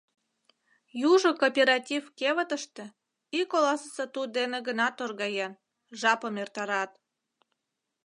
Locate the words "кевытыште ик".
2.19-3.49